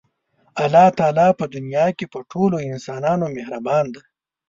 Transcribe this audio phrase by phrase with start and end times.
[0.63, 4.01] الله تعالی په دنیا کې په ټولو انسانانو مهربانه دی.